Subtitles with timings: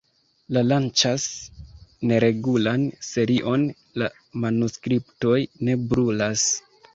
[0.55, 1.25] Ni lanĉas
[2.11, 3.67] neregulan serion
[4.03, 4.09] La
[4.47, 5.37] manuskriptoj
[5.69, 6.49] ne brulas.